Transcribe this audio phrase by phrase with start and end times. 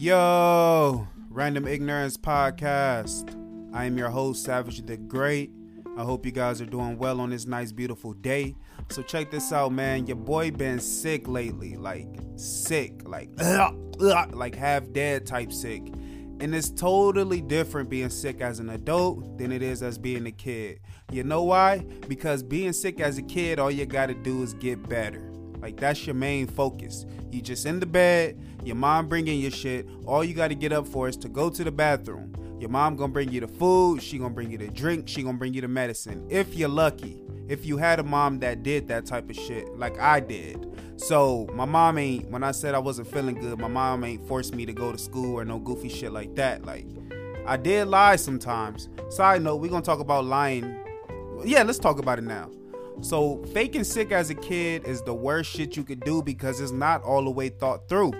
[0.00, 3.34] Yo, Random Ignorance Podcast.
[3.74, 5.50] I am your host, Savage the Great.
[5.96, 8.54] I hope you guys are doing well on this nice, beautiful day.
[8.90, 10.06] So check this out, man.
[10.06, 12.06] Your boy been sick lately, like
[12.36, 13.28] sick, like
[13.98, 15.82] like half dead type sick.
[15.88, 20.32] And it's totally different being sick as an adult than it is as being a
[20.32, 20.78] kid.
[21.10, 21.78] You know why?
[22.06, 25.28] Because being sick as a kid, all you gotta do is get better.
[25.60, 27.04] Like that's your main focus.
[27.30, 29.88] You just in the bed, your mom bringing your shit.
[30.04, 32.34] All you got to get up for is to go to the bathroom.
[32.60, 34.02] Your mom gonna bring you the food.
[34.02, 35.08] She gonna bring you the drink.
[35.08, 36.26] She gonna bring you the medicine.
[36.28, 39.98] If you're lucky, if you had a mom that did that type of shit, like
[39.98, 40.70] I did.
[40.96, 42.30] So my mom ain't.
[42.30, 44.98] When I said I wasn't feeling good, my mom ain't forced me to go to
[44.98, 46.66] school or no goofy shit like that.
[46.66, 46.86] Like
[47.46, 48.88] I did lie sometimes.
[49.08, 50.78] Side note, we gonna talk about lying.
[51.44, 52.50] Yeah, let's talk about it now.
[53.00, 56.72] So faking sick as a kid is the worst shit you could do because it's
[56.72, 58.12] not all the way thought through.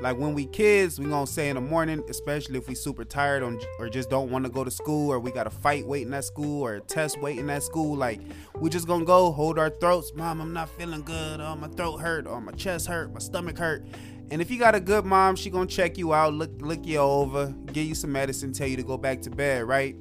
[0.00, 3.42] Like when we kids, we gonna say in the morning, especially if we super tired
[3.42, 6.12] on, or just don't want to go to school, or we got a fight waiting
[6.12, 7.96] at school, or a test waiting at school.
[7.96, 8.20] Like
[8.54, 10.12] we just gonna go hold our throats.
[10.14, 11.40] Mom, I'm not feeling good.
[11.40, 12.26] Oh, my throat hurt.
[12.26, 13.12] Or my chest hurt.
[13.12, 13.86] My stomach hurt.
[14.30, 16.98] And if you got a good mom, she gonna check you out, look look you
[16.98, 19.96] over, give you some medicine, tell you to go back to bed, right?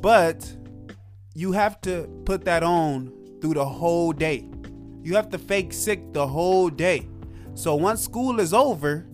[0.00, 0.56] But
[1.34, 4.48] you have to put that on through the whole day.
[5.02, 7.08] You have to fake sick the whole day.
[7.54, 9.06] So once school is over,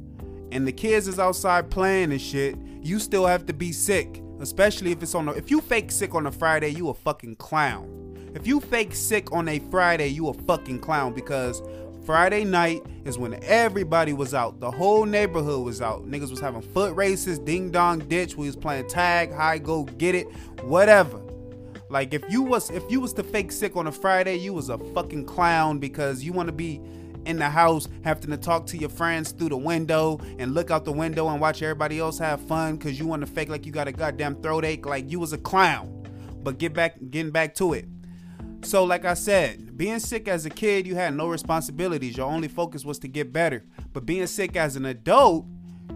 [0.53, 4.23] and the kids is outside playing and shit, you still have to be sick.
[4.41, 7.37] Especially if it's on a, if you fake sick on a Friday, you a fucking
[7.37, 8.33] clown.
[8.35, 11.61] If you fake sick on a Friday, you a fucking clown because
[12.05, 14.61] Friday night is when everybody was out.
[14.61, 16.09] The whole neighborhood was out.
[16.09, 18.37] Niggas was having foot races, ding dong ditch.
[18.37, 20.27] We was playing tag, high go get it,
[20.63, 21.21] whatever.
[21.91, 24.69] Like if you was if you was to fake sick on a Friday, you was
[24.69, 26.81] a fucking clown because you want to be
[27.29, 30.85] in the house having to talk to your friends through the window and look out
[30.85, 33.73] the window and watch everybody else have fun because you want to fake like you
[33.73, 35.95] got a goddamn throat ache like you was a clown.
[36.43, 37.87] But get back getting back to it.
[38.63, 42.17] So like i said being sick as a kid you had no responsibilities.
[42.17, 43.65] Your only focus was to get better.
[43.93, 45.47] But being sick as an adult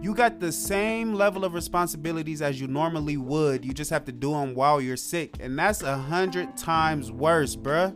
[0.01, 3.63] you got the same level of responsibilities as you normally would.
[3.63, 5.37] You just have to do them while you're sick.
[5.39, 7.95] And that's a hundred times worse bruh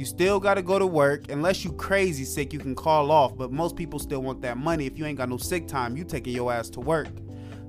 [0.00, 1.30] you still gotta go to work.
[1.30, 3.36] Unless you crazy sick, you can call off.
[3.36, 4.86] But most people still want that money.
[4.86, 7.08] If you ain't got no sick time, you taking your ass to work.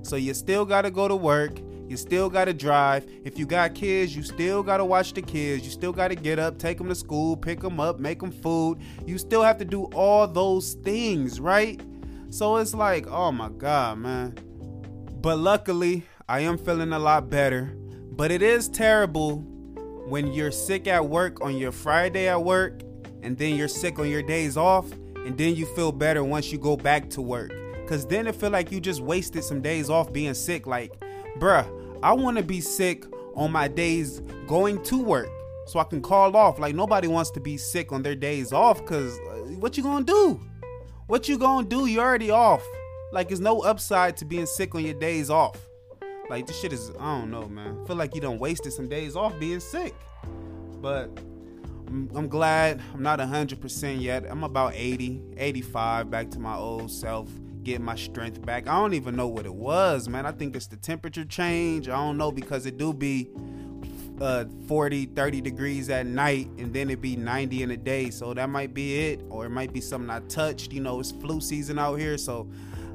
[0.00, 1.58] So you still gotta go to work.
[1.88, 3.04] You still gotta drive.
[3.22, 5.66] If you got kids, you still gotta watch the kids.
[5.66, 8.78] You still gotta get up, take them to school, pick them up, make them food.
[9.04, 11.82] You still have to do all those things, right?
[12.30, 14.38] So it's like, oh my God, man.
[15.20, 17.76] But luckily, I am feeling a lot better.
[18.10, 19.46] But it is terrible
[20.06, 22.82] when you're sick at work on your Friday at work,
[23.22, 24.90] and then you're sick on your days off,
[25.24, 27.52] and then you feel better once you go back to work.
[27.86, 30.66] Cause then it feel like you just wasted some days off being sick.
[30.66, 30.92] Like,
[31.38, 31.66] bruh,
[32.02, 33.04] I wanna be sick
[33.34, 35.28] on my days going to work
[35.66, 36.58] so I can call off.
[36.58, 40.04] Like nobody wants to be sick on their days off cuz uh, what you going
[40.04, 40.40] to do?
[41.06, 41.86] What you going to do?
[41.86, 42.64] You already off.
[43.12, 45.56] Like there's no upside to being sick on your days off.
[46.32, 47.84] Like this shit is, I don't know, man.
[47.84, 49.94] Feel like you done wasted some days off being sick.
[50.80, 51.10] But
[51.86, 54.24] I'm, glad I'm not 100% yet.
[54.26, 57.28] I'm about 80, 85 back to my old self,
[57.62, 58.66] getting my strength back.
[58.66, 60.24] I don't even know what it was, man.
[60.24, 61.90] I think it's the temperature change.
[61.90, 63.28] I don't know because it do be
[64.18, 68.08] uh, 40, 30 degrees at night, and then it be 90 in a day.
[68.08, 70.72] So that might be it, or it might be something I touched.
[70.72, 72.48] You know, it's flu season out here, so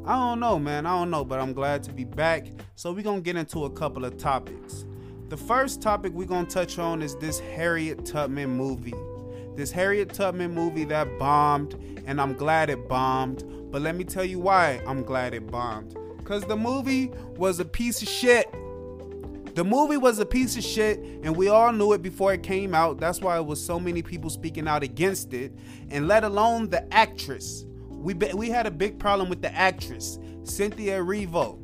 [0.07, 0.85] I don't know, man.
[0.85, 2.47] I don't know, but I'm glad to be back.
[2.75, 4.85] So we're gonna get into a couple of topics.
[5.27, 8.93] The first topic we're gonna touch on is this Harriet Tubman movie.
[9.57, 11.73] This Harriet Tubman movie that bombed,
[12.05, 13.43] and I'm glad it bombed.
[13.69, 15.97] But let me tell you why I'm glad it bombed.
[16.19, 18.49] Because the movie was a piece of shit.
[19.55, 22.73] The movie was a piece of shit, and we all knew it before it came
[22.73, 22.97] out.
[22.97, 25.51] That's why it was so many people speaking out against it,
[25.89, 27.65] and let alone the actress.
[28.07, 31.59] We be, we had a big problem with the actress Cynthia Erivo.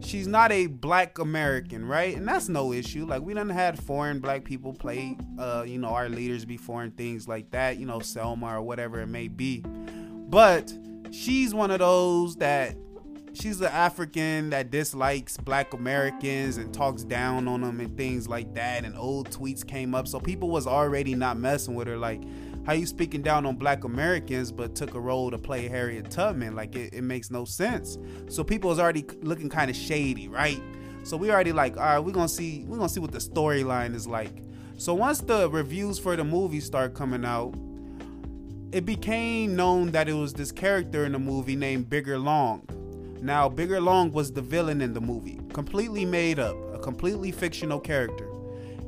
[0.00, 2.16] She's not a black American, right?
[2.16, 3.04] And that's no issue.
[3.04, 6.96] Like we done had foreign black people play, uh, you know, our leaders before and
[6.96, 7.78] things like that.
[7.78, 9.64] You know, Selma or whatever it may be.
[9.64, 10.72] But
[11.10, 12.76] she's one of those that
[13.32, 18.54] she's an African that dislikes black Americans and talks down on them and things like
[18.54, 18.84] that.
[18.84, 21.96] And old tweets came up, so people was already not messing with her.
[21.96, 22.22] Like,
[22.68, 26.54] how you speaking down on black Americans but took a role to play Harriet Tubman?
[26.54, 27.96] Like it, it makes no sense.
[28.28, 30.60] So people is already looking kind of shady, right?
[31.02, 33.94] So we already like, all right, we're gonna see, we're gonna see what the storyline
[33.94, 34.42] is like.
[34.76, 37.54] So once the reviews for the movie start coming out,
[38.70, 42.68] it became known that it was this character in the movie named Bigger Long.
[43.22, 47.80] Now, Bigger Long was the villain in the movie, completely made up, a completely fictional
[47.80, 48.28] character.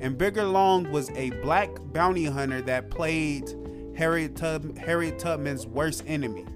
[0.00, 3.54] And Bigger Long was a black bounty hunter that played
[4.00, 6.46] Harriet, Tub- Harriet Tubman's worst enemy.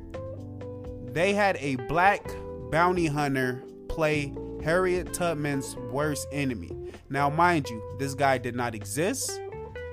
[1.13, 2.27] They had a black
[2.71, 4.33] bounty hunter play
[4.63, 6.71] Harriet Tubman's worst enemy.
[7.11, 9.39] Now, mind you, this guy did not exist.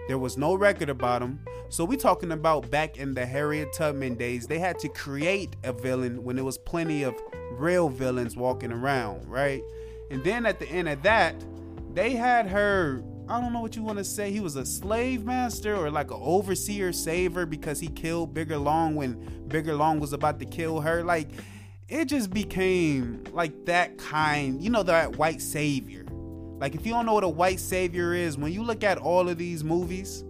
[0.08, 1.42] There was no record about him.
[1.68, 5.74] So we talking about back in the Harriet Tubman days, they had to create a
[5.74, 7.16] villain when there was plenty of
[7.52, 9.62] real villains walking around, right?
[10.10, 11.36] And then at the end of that,
[11.94, 14.32] they had her I don't know what you want to say.
[14.32, 18.96] He was a slave master or like an overseer saver because he killed Bigger Long
[18.96, 21.04] when Bigger Long was about to kill her.
[21.04, 21.30] Like
[21.88, 26.06] it just became like that kind, you know, that white savior.
[26.60, 29.28] Like if you don't know what a white savior is, when you look at all
[29.30, 30.24] of these movies,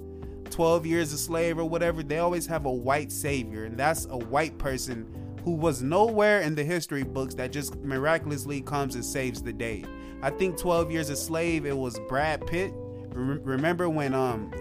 [0.52, 4.18] 12 years a slave or whatever, they always have a white savior, and that's a
[4.18, 5.08] white person
[5.44, 9.84] who was nowhere in the history books that just miraculously comes and saves the day.
[10.22, 12.74] I think 12 years a slave, it was Brad Pitt.
[13.14, 14.52] remember when um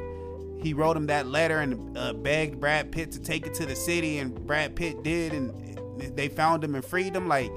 [0.62, 3.74] he wrote him that letter and uh, begged Brad Pitt to take it to the
[3.74, 7.28] city, and Brad Pitt did, and they found him and freed him.
[7.28, 7.50] Like,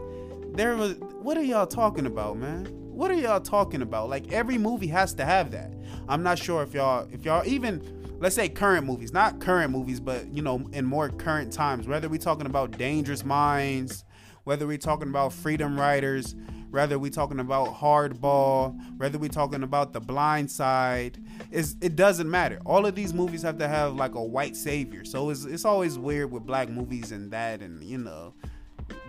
[0.54, 0.96] there was.
[1.22, 2.66] What are y'all talking about, man?
[2.66, 4.10] What are y'all talking about?
[4.10, 5.74] Like, every movie has to have that.
[6.08, 7.82] I'm not sure if y'all, if y'all even
[8.20, 12.08] let's say current movies, not current movies, but you know, in more current times, whether
[12.08, 14.06] we're talking about Dangerous Minds,
[14.46, 16.34] whether we're talking about Freedom Writers,
[16.74, 22.60] whether we're talking about Hardball, whether we're talking about The Blind Side, it doesn't matter.
[22.66, 25.06] All of these movies have to have like a white savior.
[25.06, 28.34] So it's it's always weird with black movies and that and you know,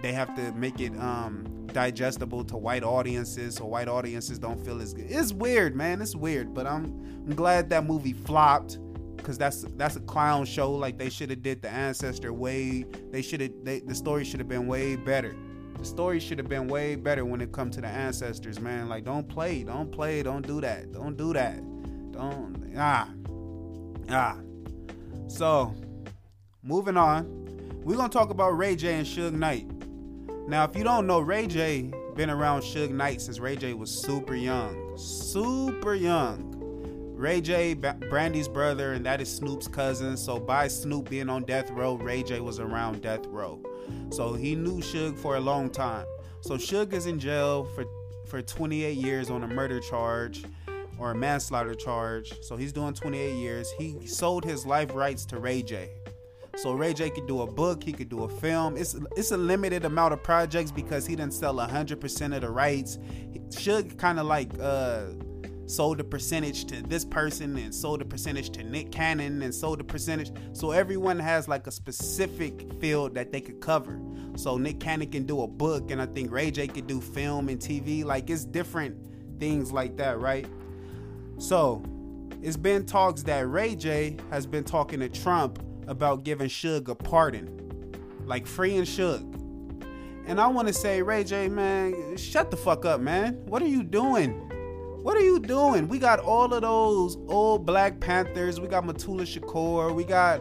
[0.03, 4.83] they have to make it um digestible to white audiences so white audiences don't feel
[4.83, 5.07] as good.
[5.09, 6.03] It's weird, man.
[6.03, 6.85] It's weird, but I'm
[7.27, 8.79] I'm glad that movie flopped
[9.17, 10.71] because that's that's a clown show.
[10.71, 12.85] Like they should have did the ancestor way.
[13.11, 13.53] They should have.
[13.65, 15.35] The story should have been way better.
[15.85, 18.89] The story should have been way better when it come to the ancestors, man.
[18.89, 21.59] Like don't play, don't play, don't do that, don't do that,
[22.11, 23.11] don't ah
[24.09, 24.39] ah.
[25.29, 25.75] So
[26.63, 27.27] moving on,
[27.85, 29.67] we're gonna talk about Ray J and Suge Knight.
[30.49, 33.91] Now, if you don't know, Ray J been around Suge Knight since Ray J was
[33.91, 36.54] super young, super young.
[37.15, 40.17] Ray J, Brandy's brother, and that is Snoop's cousin.
[40.17, 43.63] So by Snoop being on death row, Ray J was around death row.
[44.11, 46.07] So he knew Suge for a long time.
[46.41, 47.85] So Suge is in jail for
[48.27, 50.45] for 28 years on a murder charge
[50.99, 52.33] or a manslaughter charge.
[52.43, 53.71] So he's doing 28 years.
[53.79, 55.91] He sold his life rights to Ray J.
[56.57, 58.77] So Ray J could do a book, he could do a film.
[58.77, 62.99] It's it's a limited amount of projects because he didn't sell 100% of the rights.
[63.51, 65.07] Suge kind of like uh
[65.67, 69.81] sold a percentage to this person and sold a percentage to Nick Cannon and sold
[69.81, 70.31] a percentage.
[70.53, 73.99] So everyone has like a specific field that they could cover.
[74.37, 77.49] So Nick Cannon can do a book and I think Ray J could do film
[77.49, 78.05] and TV.
[78.05, 78.97] Like it's different
[79.39, 80.47] things like that, right?
[81.39, 81.83] So
[82.43, 86.95] it's been talks that Ray J has been talking to Trump about giving Suge a
[86.95, 87.95] pardon,
[88.27, 89.31] like freeing Suge.
[90.27, 93.35] And I want to say, Ray J, man, shut the fuck up, man.
[93.47, 94.51] What are you doing?
[95.05, 95.89] What are you doing?
[95.89, 98.59] We got all of those old Black Panthers.
[98.59, 99.95] We got Mutulu Shakur.
[99.95, 100.41] We got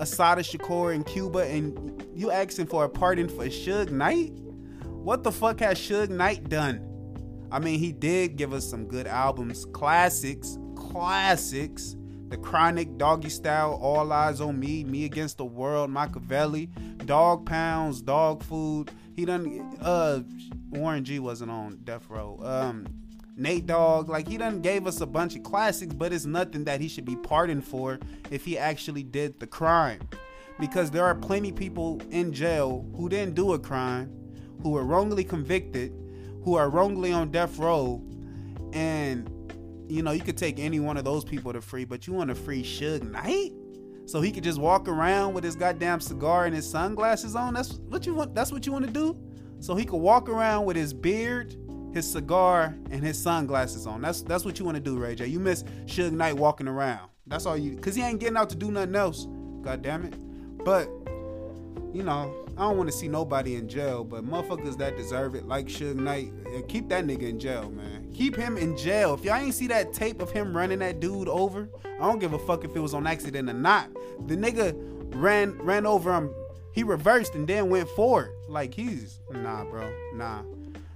[0.00, 1.48] Assata Shakur in Cuba.
[1.48, 4.32] And you asking for a pardon for Suge Knight?
[4.82, 6.84] What the fuck has Suge Knight done?
[7.52, 11.94] I mean, he did give us some good albums, classics, classics.
[12.30, 16.68] The Chronic, Doggy Style, All Eyez on Me, Me Against the World, Machiavelli,
[17.04, 18.90] Dog Pounds, Dog Food.
[19.14, 19.76] He done.
[19.80, 20.22] Uh,
[20.70, 22.40] Warren G wasn't on Death Row.
[22.42, 22.86] Um,
[23.40, 26.78] Nate Dogg, like he done gave us a bunch of classics, but it's nothing that
[26.78, 27.98] he should be pardoned for
[28.30, 30.00] if he actually did the crime.
[30.58, 34.12] Because there are plenty people in jail who didn't do a crime,
[34.62, 35.90] who were wrongly convicted,
[36.44, 38.02] who are wrongly on death row,
[38.74, 39.30] and
[39.88, 42.28] you know, you could take any one of those people to free, but you want
[42.28, 43.52] to free Suge Knight?
[44.04, 47.54] So he could just walk around with his goddamn cigar and his sunglasses on?
[47.54, 49.16] That's what you want that's what you want to do?
[49.60, 51.56] So he could walk around with his beard
[51.92, 54.00] his cigar, and his sunglasses on.
[54.00, 55.26] That's that's what you want to do, Ray J.
[55.26, 57.08] You miss Suge Knight walking around.
[57.26, 59.26] That's all you, cause he ain't getting out to do nothing else.
[59.62, 60.14] God damn it.
[60.64, 60.88] But
[61.92, 65.46] you know, I don't want to see nobody in jail, but motherfuckers that deserve it,
[65.46, 66.32] like Suge Knight,
[66.68, 68.10] keep that nigga in jail, man.
[68.12, 69.14] Keep him in jail.
[69.14, 72.32] If y'all ain't see that tape of him running that dude over, I don't give
[72.32, 73.88] a fuck if it was on accident or not.
[74.26, 74.74] The nigga
[75.14, 76.32] ran ran over him.
[76.72, 78.30] He reversed and then went forward.
[78.48, 80.42] Like he's nah, bro, nah.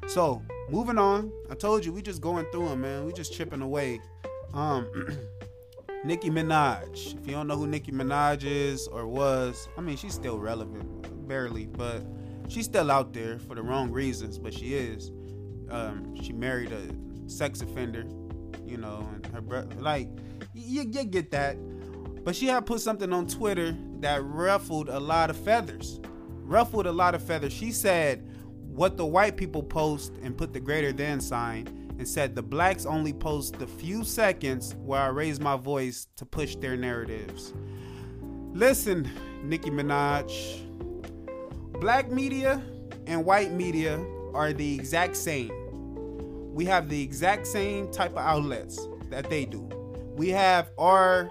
[0.06, 1.32] So moving on.
[1.50, 3.04] I told you we just going through them, man.
[3.04, 4.00] We just chipping away.
[4.52, 4.88] Um,
[6.04, 7.18] Nicki Minaj.
[7.18, 11.26] If you don't know who Nicki Minaj is or was, I mean she's still relevant,
[11.26, 12.02] barely, but
[12.48, 15.10] she's still out there for the wrong reasons, but she is.
[15.70, 18.04] Um, she married a sex offender,
[18.66, 20.08] you know, and her brother, like,
[20.52, 21.56] you, you get that.
[22.22, 26.00] But she had put something on Twitter that ruffled a lot of feathers.
[26.42, 27.52] Ruffled a lot of feathers.
[27.52, 28.28] She said
[28.74, 32.84] what the white people post and put the greater than sign and said the blacks
[32.84, 37.54] only post the few seconds where I raise my voice to push their narratives.
[38.52, 39.08] Listen,
[39.44, 40.60] Nicki Minaj,
[41.80, 42.60] black media
[43.06, 44.04] and white media
[44.34, 45.52] are the exact same.
[46.52, 49.68] We have the exact same type of outlets that they do.
[50.16, 51.30] We have our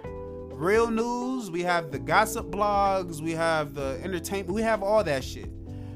[0.54, 5.26] real news, we have the gossip blogs, we have the entertainment, we have all that
[5.26, 5.50] shit.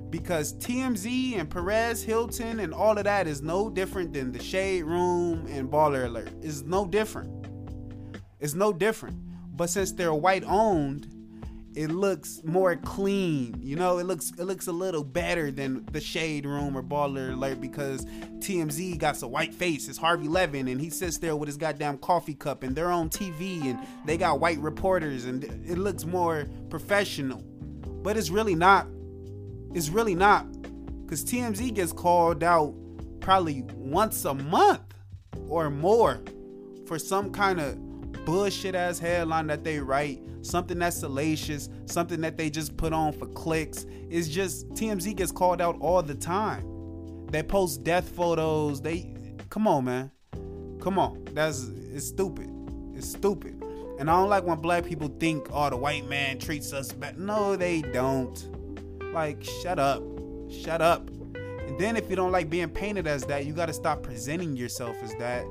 [0.09, 4.83] Because TMZ and Perez Hilton and all of that is no different than the Shade
[4.83, 6.29] Room and Baller Alert.
[6.41, 7.47] It's no different.
[8.39, 9.17] It's no different.
[9.55, 11.07] But since they're white owned,
[11.77, 13.55] it looks more clean.
[13.61, 17.33] You know, it looks it looks a little better than the Shade Room or Baller
[17.33, 18.03] Alert because
[18.39, 19.87] TMZ got a white face.
[19.87, 23.09] It's Harvey Levin, and he sits there with his goddamn coffee cup, and they're on
[23.09, 27.43] TV, and they got white reporters, and it looks more professional.
[28.01, 28.87] But it's really not.
[29.77, 30.51] It's really not,
[31.03, 32.73] because TMZ gets called out
[33.19, 34.95] probably once a month
[35.47, 36.19] or more
[36.87, 37.77] for some kind of
[38.25, 43.13] bullshit ass headline that they write, something that's salacious, something that they just put on
[43.13, 43.85] for clicks.
[44.09, 47.27] It's just TMZ gets called out all the time.
[47.27, 48.81] They post death photos.
[48.81, 49.13] They
[49.51, 50.11] come on, man.
[50.81, 51.23] Come on.
[51.33, 52.49] That's it's stupid.
[52.95, 53.63] It's stupid.
[53.99, 57.19] And I don't like when black people think, oh, the white man treats us bad.
[57.19, 58.56] No, they don't.
[59.13, 60.03] Like, shut up.
[60.49, 61.09] Shut up.
[61.09, 64.95] And then if you don't like being painted as that, you gotta stop presenting yourself
[65.03, 65.45] as that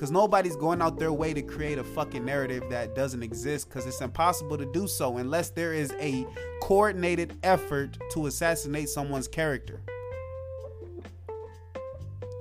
[0.00, 3.84] because nobody's going out their way to create a fucking narrative that doesn't exist because
[3.84, 6.26] it's impossible to do so unless there is a
[6.62, 9.82] coordinated effort to assassinate someone's character.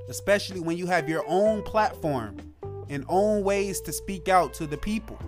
[0.07, 2.38] Especially when you have your own platform
[2.88, 5.19] and own ways to speak out to the people.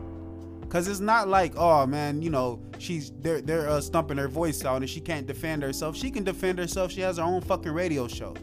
[0.71, 4.63] Cause it's not like, oh man, you know, she's they're they're uh, stumping her voice
[4.63, 5.97] out and she can't defend herself.
[5.97, 6.93] She can defend herself.
[6.93, 8.33] She has her own fucking radio show.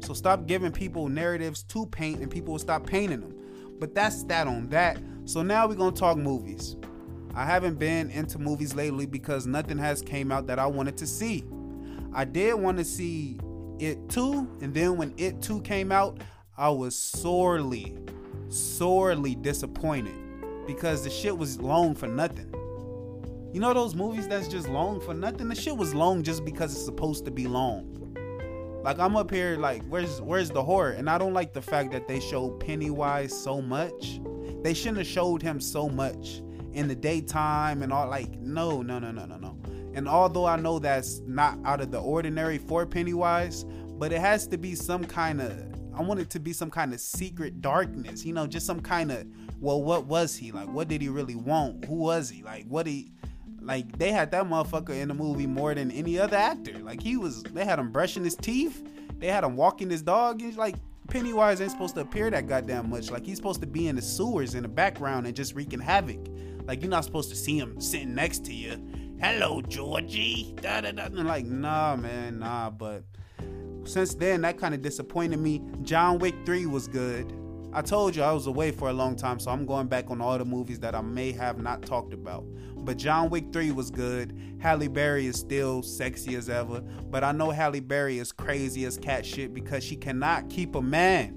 [0.00, 3.34] So stop giving people narratives to paint and people will stop painting them.
[3.78, 4.98] But that's that on that.
[5.26, 6.74] So now we're gonna talk movies.
[7.34, 11.06] I haven't been into movies lately because nothing has came out that I wanted to
[11.06, 11.44] see.
[12.14, 13.38] I did want to see
[13.78, 16.18] It 2, and then when It 2 came out,
[16.56, 17.94] I was sorely,
[18.48, 20.27] sorely disappointed
[20.68, 22.52] because the shit was long for nothing.
[23.54, 25.48] You know those movies that's just long for nothing?
[25.48, 27.94] The shit was long just because it's supposed to be long.
[28.84, 30.90] Like I'm up here like where's where's the horror?
[30.90, 34.20] And I don't like the fact that they showed Pennywise so much.
[34.62, 36.42] They shouldn't have showed him so much
[36.74, 39.58] in the daytime and all like no, no, no, no, no, no.
[39.94, 43.64] And although I know that's not out of the ordinary for Pennywise,
[43.98, 45.50] but it has to be some kind of
[45.94, 49.10] I want it to be some kind of secret darkness, you know, just some kind
[49.10, 49.26] of
[49.60, 50.52] well, what was he?
[50.52, 51.84] Like what did he really want?
[51.84, 52.42] Who was he?
[52.42, 53.12] Like what he
[53.60, 56.78] like they had that motherfucker in the movie more than any other actor.
[56.78, 58.82] Like he was, they had him brushing his teeth.
[59.18, 60.40] They had him walking his dog.
[60.40, 60.76] And like
[61.08, 63.10] Pennywise ain't supposed to appear that goddamn much.
[63.10, 66.18] Like he's supposed to be in the sewers in the background and just wreaking havoc.
[66.64, 68.80] Like you're not supposed to see him sitting next to you.
[69.20, 70.54] Hello, Georgie.
[70.60, 71.08] Da, da, da.
[71.10, 72.70] Like, nah, man, nah.
[72.70, 73.02] But
[73.84, 75.60] since then, that kind of disappointed me.
[75.82, 77.32] John Wick 3 was good.
[77.70, 80.22] I told you I was away for a long time, so I'm going back on
[80.22, 82.46] all the movies that I may have not talked about.
[82.76, 84.34] But John Wick 3 was good.
[84.58, 86.80] Halle Berry is still sexy as ever.
[86.80, 90.80] But I know Halle Berry is crazy as cat shit because she cannot keep a
[90.80, 91.34] man.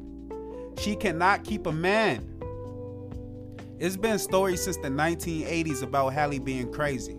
[0.77, 2.27] She cannot keep a man.
[3.77, 7.17] It's been stories since the 1980s about Halle being crazy.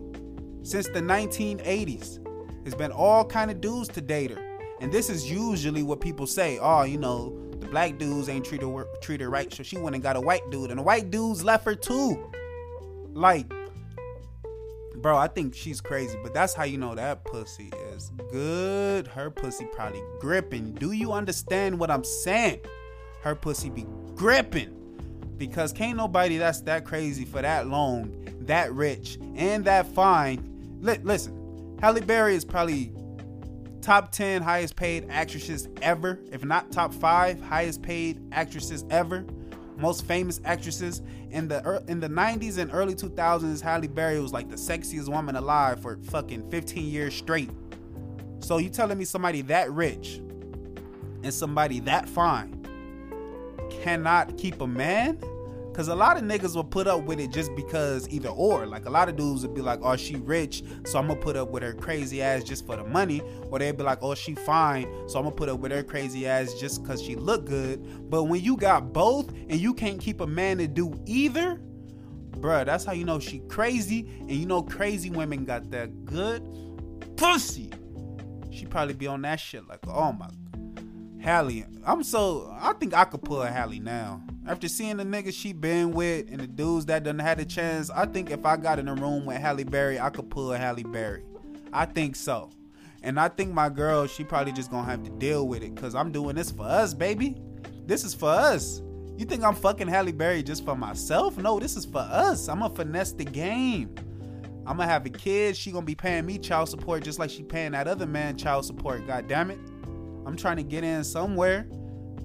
[0.63, 2.19] Since the 1980s.
[2.65, 4.59] It's been all kind of dudes to date her.
[4.81, 6.59] And this is usually what people say.
[6.61, 7.37] Oh, you know,
[7.73, 10.49] black dudes ain't treat her, treat her right, so she went and got a white
[10.51, 10.71] dude.
[10.71, 12.31] And the white dudes left her too.
[13.15, 13.51] Like,
[14.97, 19.07] bro, I think she's crazy, but that's how you know that pussy is good.
[19.07, 20.73] Her pussy probably gripping.
[20.75, 22.61] Do you understand what I'm saying?
[23.23, 24.79] Her pussy be gripping.
[25.39, 30.79] Because can't nobody that's that crazy for that long, that rich, and that fine.
[30.83, 32.93] Li- listen, Halle Berry is probably
[33.83, 39.27] top 10 highest paid actresses ever, if not top 5 highest paid actresses ever
[39.83, 41.03] most famous actresses.
[41.31, 45.37] In the in the 90s and early 2000s Halle Berry was like the sexiest woman
[45.37, 47.51] alive for fucking 15 years straight.
[48.41, 50.21] So you telling me somebody that rich
[51.23, 52.59] and somebody that fine
[53.83, 55.19] cannot keep a man
[55.75, 58.67] Cause a lot of niggas will put up with it just because either or.
[58.67, 61.35] Like a lot of dudes would be like, oh, she rich, so I'm gonna put
[61.35, 63.23] up with her crazy ass just for the money.
[63.51, 66.27] Or they'd be like, oh, she fine, so I'm gonna put up with her crazy
[66.27, 68.11] ass just cause she look good.
[68.11, 71.61] But when you got both and you can't keep a man to do either,
[72.33, 74.01] bruh, that's how you know she crazy.
[74.21, 76.43] And you know crazy women got that good
[77.17, 77.71] pussy.
[78.51, 80.29] She probably be on that shit like, oh my
[81.23, 81.65] Halle.
[81.87, 84.23] I'm so I think I could pull a Halle now.
[84.45, 87.91] After seeing the niggas she been with and the dudes that done had a chance,
[87.91, 90.59] I think if I got in a room with Halle Berry, I could pull a
[90.59, 91.23] Halle Berry.
[91.73, 92.51] I think so.
[93.05, 95.77] And I think my girl, she probably just gonna have to deal with it.
[95.77, 97.37] Cause I'm doing this for us, baby.
[97.87, 98.83] This is for us.
[99.17, 101.39] You think I'm fucking Halle Berry just for myself?
[101.39, 102.49] No, this is for us.
[102.49, 103.95] I'm gonna finesse the game.
[104.67, 105.57] I'm gonna have a kid.
[105.57, 108.65] She gonna be paying me child support just like she paying that other man child
[108.65, 109.07] support.
[109.07, 109.59] God damn it.
[110.27, 111.67] I'm trying to get in somewhere.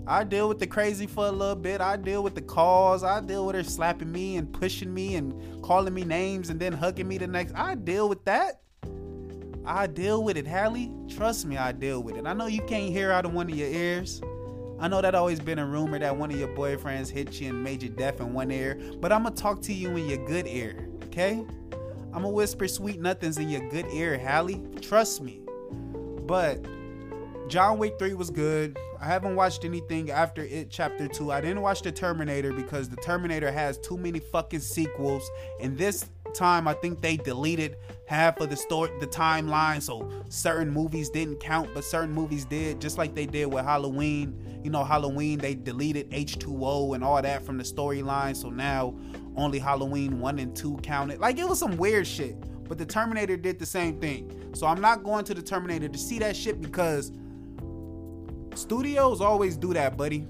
[0.07, 1.81] I deal with the crazy for a little bit.
[1.81, 3.03] I deal with the calls.
[3.03, 6.71] I deal with her slapping me and pushing me and calling me names and then
[6.71, 7.53] hugging me the next.
[7.55, 8.61] I deal with that.
[9.65, 10.89] I deal with it, Halle.
[11.09, 12.25] Trust me, I deal with it.
[12.25, 14.21] I know you can't hear out of one of your ears.
[14.79, 17.61] I know that always been a rumor that one of your boyfriends hit you and
[17.61, 20.47] made you deaf in one ear, but I'm gonna talk to you in your good
[20.47, 21.43] ear, okay?
[22.13, 24.61] I'm gonna whisper sweet nothings in your good ear, Halle.
[24.81, 25.41] Trust me.
[26.25, 26.65] But
[27.48, 28.77] John Wick 3 was good.
[29.00, 31.32] I haven't watched anything after it chapter 2.
[31.32, 35.30] I didn't watch the Terminator because the Terminator has too many fucking sequels.
[35.62, 40.70] And this time I think they deleted half of the story the timeline so certain
[40.70, 44.60] movies didn't count but certain movies did just like they did with Halloween.
[44.62, 48.94] You know Halloween they deleted H2O and all that from the storyline so now
[49.38, 51.20] only Halloween 1 and 2 counted.
[51.20, 52.36] Like it was some weird shit.
[52.68, 54.51] But the Terminator did the same thing.
[54.54, 57.13] So I'm not going to the Terminator to see that shit because
[58.57, 60.25] Studios always do that, buddy.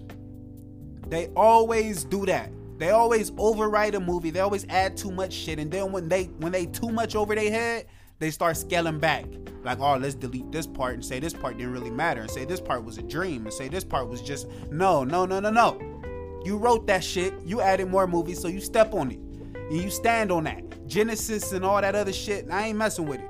[1.07, 2.51] They always do that.
[2.77, 4.29] They always overwrite a movie.
[4.29, 7.33] They always add too much shit, and then when they when they too much over
[7.33, 7.87] their head,
[8.19, 9.25] they start scaling back.
[9.63, 12.45] Like, oh, let's delete this part and say this part didn't really matter, and say
[12.45, 15.49] this part was a dream, and say this part was just no, no, no, no,
[15.49, 15.79] no.
[16.43, 17.33] You wrote that shit.
[17.45, 19.19] You added more movies, so you step on it.
[19.19, 20.69] And you stand on that.
[20.87, 22.47] Genisys and all that other shit.
[22.51, 23.29] I ain't messing with it.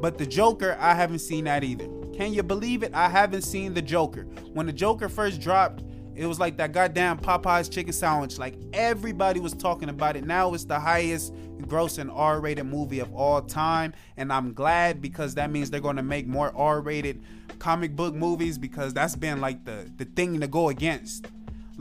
[0.00, 1.88] But the Joker, I haven't seen that either.
[2.14, 2.94] Can you believe it?
[2.94, 4.22] I haven't seen the Joker.
[4.52, 5.82] When the Joker first dropped,
[6.14, 8.38] it was like that goddamn Popeye's chicken sandwich.
[8.38, 10.24] Like everybody was talking about it.
[10.24, 15.50] Now it's the highest grossing R-rated movie of all time, and I'm glad because that
[15.50, 17.22] means they're going to make more R-rated
[17.58, 21.26] comic book movies because that's been like the the thing to go against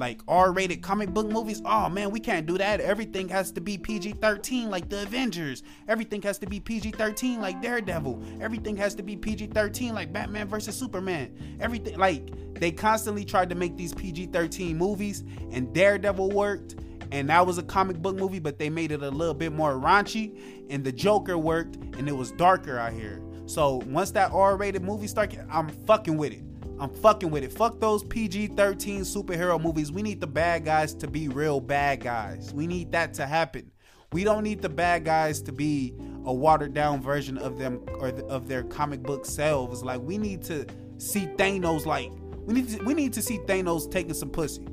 [0.02, 1.62] like R-rated comic book movies.
[1.64, 2.82] Oh man, we can't do that.
[2.82, 5.62] Everything has to be PG-13 like the Avengers.
[5.88, 8.22] Everything has to be PG-13 like Daredevil.
[8.42, 11.58] Everything has to be PG-13 like Batman versus Superman.
[11.62, 16.76] Everything like they constantly tried to make these PG-13 movies and Daredevil worked
[17.12, 19.74] and that was a comic book movie, but they made it a little bit more
[19.74, 23.22] raunchy and the Joker worked and it was darker out here.
[23.46, 26.44] So once that R-rated movie started, I'm fucking with it.
[26.82, 27.54] I'm fucking with it.
[27.54, 29.91] Fuck those PG 13 superhero movies.
[29.91, 32.52] We need the bad guys to be real bad guys.
[32.56, 33.70] We need that to happen.
[34.13, 35.94] We don't need the bad guys to be
[36.26, 39.84] a watered down version of them or of their comic book selves.
[39.84, 40.65] Like we need to
[40.98, 42.12] see Thanos like
[42.46, 44.65] we need to, we need to see Thanos taking some pussy.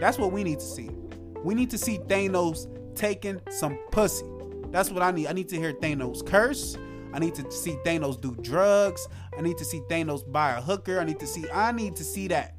[0.00, 0.90] That's what we need to see.
[1.44, 4.26] We need to see Thanos taking some pussy.
[4.70, 5.28] That's what I need.
[5.28, 6.76] I need to hear Thanos curse.
[7.12, 9.06] I need to see Thanos do drugs.
[9.36, 10.98] I need to see Thanos buy a hooker.
[10.98, 12.54] I need to see I need to see that.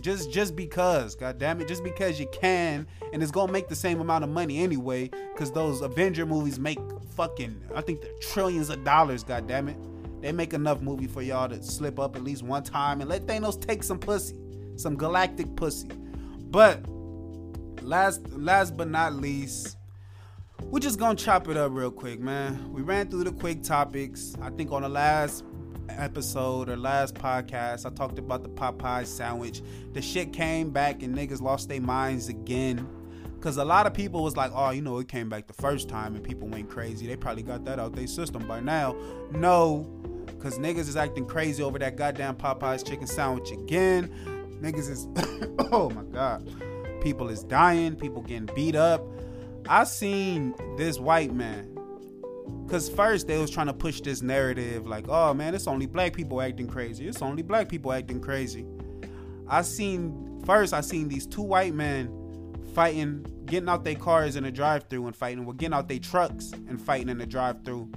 [0.00, 3.76] Just just because, god damn it, just because you can and it's gonna make the
[3.76, 6.78] same amount of money anyway, because those Avenger movies make
[7.16, 9.76] fucking I think they're trillions of dollars, god damn it.
[10.20, 13.26] They make enough movie for y'all to slip up at least one time and let
[13.26, 14.36] Thanos take some pussy.
[14.76, 15.88] Some galactic pussy.
[16.50, 16.84] But
[17.82, 19.77] last last but not least,
[20.64, 22.72] we're just gonna chop it up real quick, man.
[22.72, 24.34] We ran through the quick topics.
[24.42, 25.44] I think on the last
[25.88, 29.62] episode or last podcast, I talked about the Popeye sandwich.
[29.92, 32.86] The shit came back and niggas lost their minds again.
[33.40, 35.88] Cause a lot of people was like, oh, you know, it came back the first
[35.88, 37.06] time and people went crazy.
[37.06, 38.96] They probably got that out their system by now.
[39.30, 39.88] No,
[40.40, 44.10] cause niggas is acting crazy over that goddamn Popeye's chicken sandwich again.
[44.60, 45.06] Niggas is,
[45.72, 46.52] oh my god,
[47.00, 49.06] people is dying, people getting beat up.
[49.70, 51.74] I seen this white man.
[52.68, 56.14] Cause first they was trying to push this narrative like, oh man, it's only black
[56.14, 57.06] people acting crazy.
[57.06, 58.66] It's only black people acting crazy.
[59.46, 64.46] I seen first I seen these two white men fighting, getting out their cars in
[64.46, 67.92] a drive-through and fighting, well, getting out their trucks and fighting in the drive-through.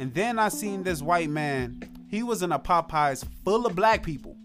[0.00, 1.82] And then I seen this white man.
[2.08, 4.36] He was in a Popeyes full of black people,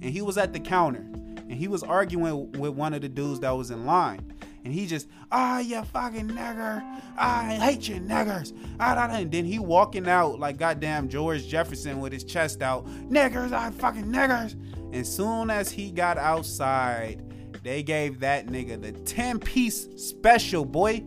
[0.00, 3.40] and he was at the counter, and he was arguing with one of the dudes
[3.40, 4.32] that was in line
[4.64, 6.82] and he just, ah, you fucking nigger,
[7.16, 12.12] I hate you niggers, ah, and then he walking out like goddamn George Jefferson with
[12.12, 14.54] his chest out, niggers, I fucking niggers.
[14.92, 17.22] And soon as he got outside,
[17.62, 21.02] they gave that nigga the 10 piece special, boy.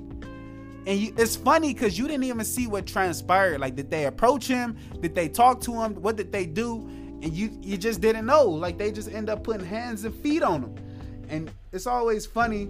[0.88, 3.60] And it's funny because you didn't even see what transpired.
[3.60, 4.78] Like, did they approach him?
[5.02, 5.96] Did they talk to him?
[5.96, 6.88] What did they do?
[7.22, 8.44] And you you just didn't know.
[8.44, 10.76] Like they just end up putting hands and feet on him.
[11.28, 12.70] And it's always funny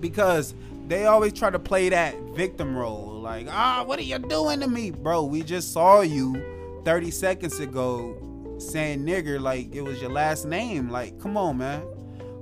[0.00, 0.54] because
[0.86, 3.20] they always try to play that victim role.
[3.20, 4.90] Like, ah, what are you doing to me?
[4.90, 8.16] Bro, we just saw you 30 seconds ago
[8.58, 10.88] saying nigger like it was your last name.
[10.90, 11.82] Like, come on, man.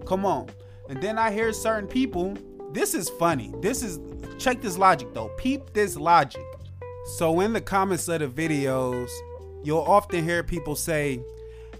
[0.07, 0.49] Come on.
[0.89, 2.37] And then I hear certain people,
[2.73, 3.53] this is funny.
[3.61, 3.99] This is
[4.39, 5.29] check this logic though.
[5.37, 6.45] Peep this logic.
[7.17, 9.11] So in the comments of the videos,
[9.65, 11.21] you'll often hear people say,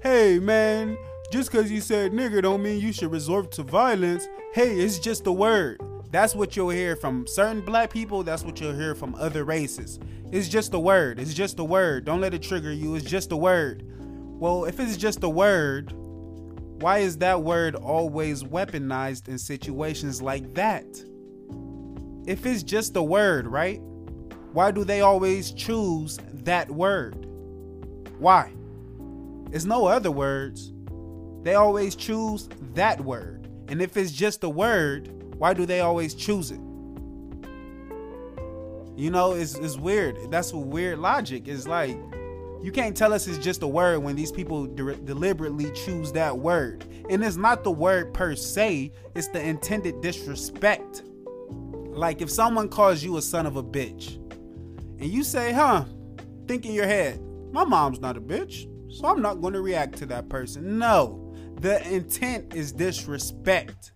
[0.03, 0.97] "Hey man,
[1.29, 4.27] just cuz you said nigger don't mean you should resort to violence.
[4.53, 8.61] Hey, it's just a word." That's what you'll hear from certain black people, that's what
[8.61, 9.99] you'll hear from other races.
[10.33, 11.19] It's just a word.
[11.19, 12.05] It's just a word.
[12.05, 12.95] Don't let it trigger you.
[12.95, 13.85] It's just a word.
[14.39, 15.93] Well, if it's just a word,
[16.81, 20.87] why is that word always weaponized in situations like that?
[22.27, 23.81] If it's just a word, right?
[24.53, 27.27] Why do they always choose that word?
[28.19, 28.53] Why?
[29.53, 30.73] It's no other words.
[31.47, 33.47] They always choose that word.
[33.69, 36.59] And if it's just a word, why do they always choose it?
[38.97, 40.17] You know, it's, it's weird.
[40.33, 41.97] That's weird logic is like.
[42.61, 46.37] You can't tell us it's just a word when these people de- deliberately choose that
[46.37, 46.85] word.
[47.09, 51.05] And it's not the word per se, it's the intended disrespect.
[51.49, 54.17] Like if someone calls you a son of a bitch
[54.99, 55.85] and you say, huh,
[56.49, 57.21] think in your head,
[57.53, 60.81] my mom's not a bitch, so I'm not going to react to that person.
[60.81, 61.23] No,
[61.61, 63.93] the intent is disrespect.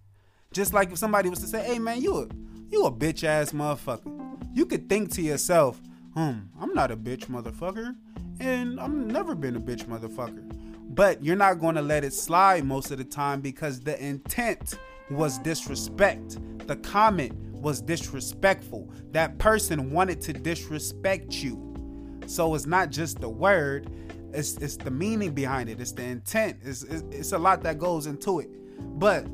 [0.53, 2.29] Just like if somebody was to say, hey man, you a,
[2.69, 4.37] you a bitch ass motherfucker.
[4.53, 5.81] You could think to yourself,
[6.15, 7.95] hmm, I'm not a bitch motherfucker
[8.41, 10.45] and I've never been a bitch motherfucker.
[10.93, 14.75] But you're not going to let it slide most of the time because the intent
[15.11, 16.39] was disrespect.
[16.67, 18.91] The comment was disrespectful.
[19.13, 21.67] That person wanted to disrespect you.
[22.27, 23.91] So it's not just the word,
[24.33, 26.59] it's, it's the meaning behind it, it's the intent.
[26.63, 28.49] It's, it's, it's a lot that goes into it.
[28.99, 29.27] But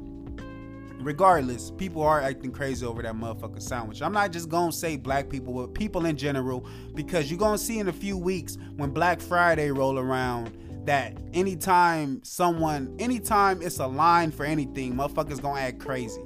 [1.00, 4.02] regardless, people are acting crazy over that motherfucking sandwich.
[4.02, 7.78] I'm not just gonna say black people, but people in general, because you're gonna see
[7.78, 10.56] in a few weeks when Black Friday roll around
[10.86, 16.22] that anytime someone, anytime it's a line for anything, motherfuckers gonna act crazy.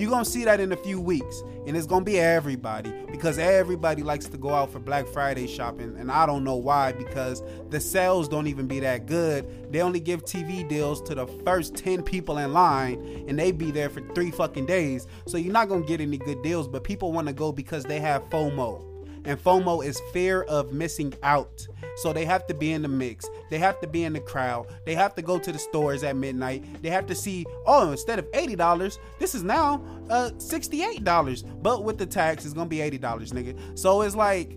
[0.00, 4.02] You're gonna see that in a few weeks, and it's gonna be everybody because everybody
[4.02, 7.78] likes to go out for Black Friday shopping, and I don't know why because the
[7.78, 9.70] sales don't even be that good.
[9.70, 13.70] They only give TV deals to the first 10 people in line, and they be
[13.70, 15.06] there for three fucking days.
[15.26, 18.22] So you're not gonna get any good deals, but people wanna go because they have
[18.30, 18.89] FOMO
[19.24, 21.66] and FOMO is fear of missing out.
[21.96, 23.28] So they have to be in the mix.
[23.50, 24.66] They have to be in the crowd.
[24.86, 26.64] They have to go to the stores at midnight.
[26.82, 31.62] They have to see, oh, instead of $80, this is now uh $68.
[31.62, 33.78] But with the tax, it's gonna be $80, nigga.
[33.78, 34.56] So it's like,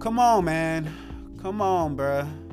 [0.00, 0.92] come on, man.
[1.42, 2.43] Come on, bruh.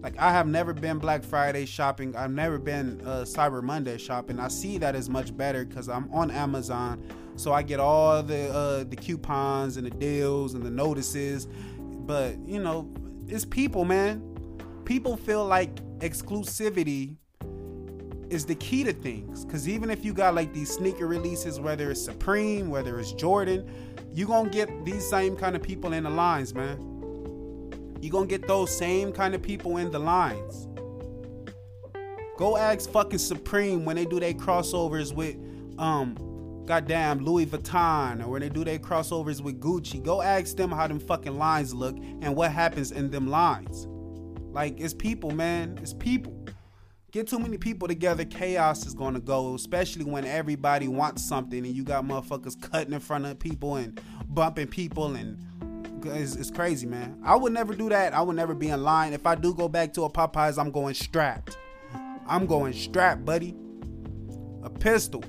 [0.00, 2.16] Like I have never been Black Friday shopping.
[2.16, 4.40] I've never been uh, Cyber Monday shopping.
[4.40, 7.02] I see that is much better because I'm on Amazon
[7.40, 11.48] so I get all the uh, the coupons and the deals and the notices.
[11.78, 12.92] But you know,
[13.26, 14.22] it's people, man.
[14.84, 17.16] People feel like exclusivity
[18.28, 19.44] is the key to things.
[19.46, 23.68] Cause even if you got like these sneaker releases, whether it's Supreme, whether it's Jordan,
[24.12, 26.99] you gonna get these same kind of people in the lines, man.
[28.00, 30.68] You gonna get those same kind of people in the lines.
[32.36, 35.36] Go ask fucking Supreme when they do their crossovers with
[35.78, 36.16] um
[36.66, 40.86] goddamn Louis Vuitton or when they do their crossovers with Gucci, go ask them how
[40.86, 43.88] them fucking lines look and what happens in them lines.
[44.52, 45.78] Like it's people, man.
[45.82, 46.36] It's people.
[47.10, 51.74] Get too many people together, chaos is gonna go, especially when everybody wants something and
[51.74, 55.44] you got motherfuckers cutting in front of people and bumping people and
[56.04, 57.20] it's, it's crazy, man.
[57.24, 58.12] I would never do that.
[58.14, 59.12] I would never be in line.
[59.12, 61.56] If I do go back to a Popeyes, I'm going strapped.
[62.26, 63.56] I'm going strapped, buddy.
[64.62, 65.24] A pistol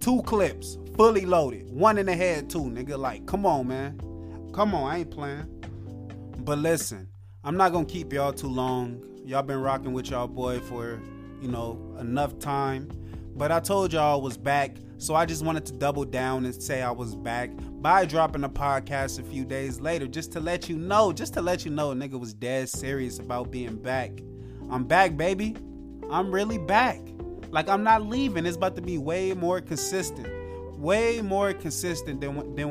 [0.00, 2.98] two clips, fully loaded, one in the head too, nigga.
[2.98, 3.98] Like, come on, man,
[4.52, 5.46] come on, I ain't playing.
[6.38, 7.08] But listen,
[7.44, 9.02] I'm not gonna keep y'all too long.
[9.24, 11.00] Y'all been rocking with y'all boy for
[11.40, 12.90] you know enough time.
[13.36, 16.54] But I told y'all I was back, so I just wanted to double down and
[16.60, 20.68] say I was back by dropping a podcast a few days later just to let
[20.68, 24.10] you know, just to let you know, nigga was dead serious about being back.
[24.68, 25.56] I'm back, baby.
[26.10, 27.00] I'm really back.
[27.50, 28.44] Like I'm not leaving.
[28.44, 30.28] It's about to be way more consistent.
[30.78, 32.70] Way more consistent than than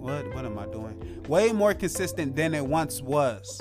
[0.00, 1.22] what what am I doing?
[1.28, 3.60] Way more consistent than it once was.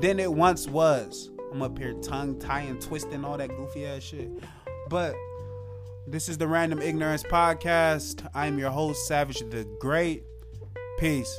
[0.00, 1.30] Than it once was.
[1.52, 4.30] I'm up here tongue tying, twisting all that goofy ass shit.
[4.88, 5.14] But
[6.10, 8.26] this is the Random Ignorance Podcast.
[8.32, 10.22] I am your host, Savage the Great.
[10.98, 11.38] Peace.